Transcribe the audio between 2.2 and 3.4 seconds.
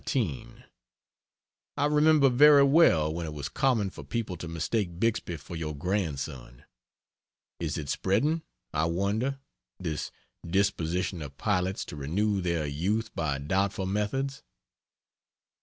very well when it